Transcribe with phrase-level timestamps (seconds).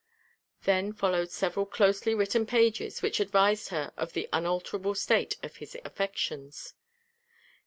[0.63, 5.77] Then followed several closely written pages which advised her of the unalterable state of his
[5.85, 6.73] affections.